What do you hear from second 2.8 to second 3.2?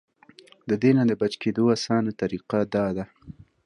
ده-